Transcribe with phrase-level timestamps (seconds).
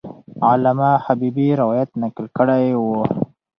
[0.49, 2.99] علامه حبیبي روایت نقل کړی وو.